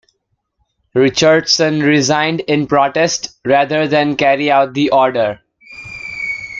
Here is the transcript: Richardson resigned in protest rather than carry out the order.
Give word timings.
Richardson 0.95 1.81
resigned 1.83 2.39
in 2.39 2.65
protest 2.65 3.37
rather 3.45 3.87
than 3.87 4.15
carry 4.15 4.49
out 4.49 4.73
the 4.73 4.89
order. 4.89 5.41